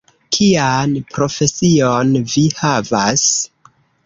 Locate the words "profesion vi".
1.17-2.45